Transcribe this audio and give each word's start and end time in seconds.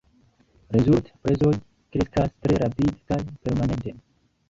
Rezulte, 0.75 1.13
prezoj 1.27 1.53
kreskas 1.59 2.35
tre 2.41 2.59
rapide 2.67 2.99
kaj 3.13 3.25
permanente. 3.45 3.99